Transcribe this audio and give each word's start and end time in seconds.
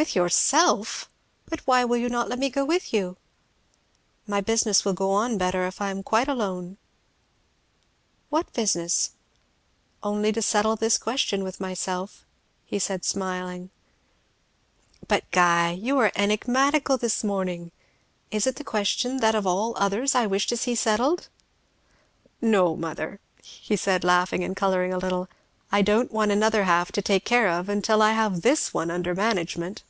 "With 0.00 0.14
yourself! 0.14 1.10
But 1.48 1.58
why 1.66 1.84
will 1.84 1.96
you 1.96 2.08
not 2.08 2.28
let 2.28 2.38
me 2.38 2.50
go 2.50 2.64
with 2.64 2.94
you?" 2.94 3.16
"My 4.28 4.40
business 4.40 4.84
will 4.84 4.92
go 4.92 5.10
on 5.10 5.36
better 5.38 5.66
if 5.66 5.80
I 5.80 5.90
am 5.90 6.04
quite 6.04 6.28
alone." 6.28 6.76
"What 8.30 8.52
business?" 8.52 9.10
"Only 10.00 10.30
to 10.30 10.40
settle 10.40 10.76
this 10.76 10.98
question 10.98 11.42
with 11.42 11.58
myself," 11.58 12.24
said 12.78 13.00
he 13.00 13.08
smiling. 13.08 13.70
"But 15.08 15.28
Guy! 15.32 15.72
you 15.72 15.98
are 15.98 16.12
enigmatical 16.14 16.96
this 16.96 17.24
morning. 17.24 17.72
Is 18.30 18.46
it 18.46 18.54
the 18.54 18.62
question 18.62 19.16
that 19.16 19.34
of 19.34 19.48
all 19.48 19.74
others 19.76 20.14
I 20.14 20.28
wish 20.28 20.46
to 20.46 20.56
see 20.56 20.76
settled?" 20.76 21.26
"No 22.40 22.76
mother," 22.76 23.18
said 23.42 24.02
he 24.04 24.06
laughing 24.06 24.44
and 24.44 24.54
colouring 24.56 24.92
a 24.94 24.98
little, 24.98 25.28
"I 25.72 25.82
don't 25.82 26.12
want 26.12 26.30
another 26.30 26.64
half 26.64 26.92
to 26.92 27.02
take 27.02 27.24
care 27.24 27.48
of 27.48 27.68
till 27.82 28.00
I 28.00 28.12
have 28.12 28.42
this 28.42 28.72
one 28.72 28.92
under 28.92 29.12
management." 29.12 29.82